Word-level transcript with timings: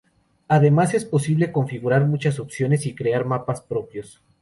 Además, 0.47 0.95
es 0.95 1.05
posible 1.05 1.51
configurar 1.51 2.07
muchas 2.07 2.39
opciones 2.39 2.87
y 2.87 2.95
crear 2.95 3.23
mapas 3.23 3.61
propios. 3.61 4.19